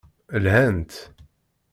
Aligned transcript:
Lhant. 0.43 0.91